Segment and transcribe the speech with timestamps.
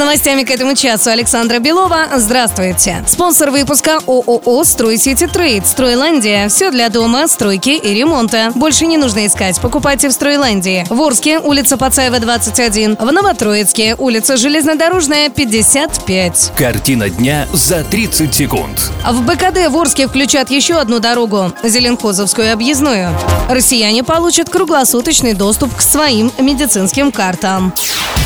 [0.00, 2.06] Новостями к этому часу Александра Белова.
[2.16, 3.04] Здравствуйте.
[3.06, 5.66] Спонсор выпуска ООО «Стройсити Трейд».
[5.66, 6.48] «Стройландия».
[6.48, 8.50] Все для дома, стройки и ремонта.
[8.54, 9.60] Больше не нужно искать.
[9.60, 10.86] Покупайте в «Стройландии».
[10.88, 12.96] В Орске, улица Пацаева, 21.
[12.98, 16.52] В Новотроицке, улица Железнодорожная, 55.
[16.56, 18.90] Картина дня за 30 секунд.
[19.06, 23.14] В БКД в Орске включат еще одну дорогу– Зеленхозовскую объездную.
[23.50, 27.74] Россияне получат круглосуточный доступ к своим медицинским картам.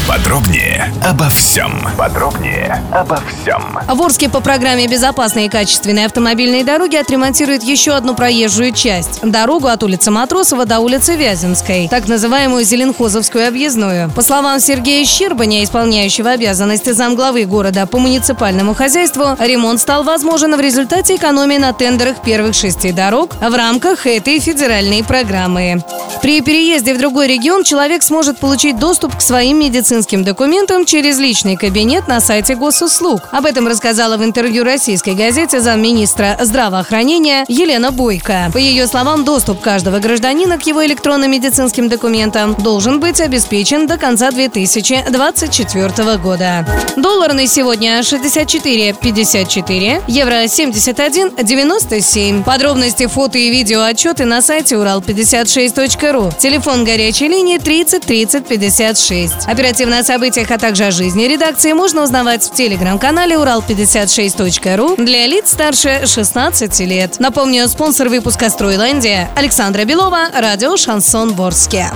[0.06, 1.63] Подробнее обо всем.
[1.96, 3.78] Подробнее обо всем.
[3.88, 9.68] В Орске по программе «Безопасные и качественные автомобильные дороги» отремонтируют еще одну проезжую часть– дорогу
[9.68, 14.10] от улицы Матросова до улицы Вяземской, так называемую Зеленхозовскую объездную.
[14.10, 20.60] По словам Сергея Щербаня, исполняющего обязанности замглавы города по муниципальному хозяйству, ремонт стал возможен в
[20.60, 25.82] результате экономии на тендерах первых шести дорог в рамках этой федеральной программы.
[26.20, 31.56] При переезде в другой регион человек сможет получить доступ к своим медицинским документам через личный
[31.56, 33.20] кабинет на сайте госуслуг.
[33.30, 38.48] Об этом рассказала в интервью российской газете замминистра здравоохранения Елена Бойко.
[38.52, 43.98] По ее словам, доступ каждого гражданина к его электронным медицинским документам должен быть обеспечен до
[43.98, 46.66] конца 2024 года.
[46.96, 52.42] Доллар на сегодня 64,54, евро 71,97.
[52.44, 56.32] Подробности, фото и видео отчеты на сайте урал56.ру.
[56.38, 59.46] Телефон горячей линии 30 30 56.
[59.46, 65.50] Оперативно о событиях, а также о жизни редакции можно узнавать в телеграм-канале урал56.ру для лиц
[65.50, 67.18] старше 16 лет.
[67.18, 71.90] Напомню, спонсор выпуска «Стройландия» Александра Белова, радио «Шансон Ворске».